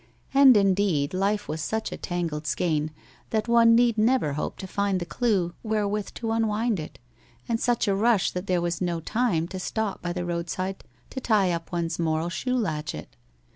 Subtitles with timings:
[0.33, 2.89] And in deed Life was such a tangled skein
[3.29, 6.97] that one need never hope to find the clue wherewith to unwind it,
[7.47, 11.19] and such a rush that there was no time to stop by the roadside to
[11.19, 13.15] tie up one's moral shoe latchet.